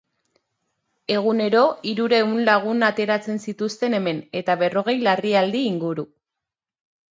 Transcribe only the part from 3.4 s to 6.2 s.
zituzten hemen, eta berrogei larrialdi inguru.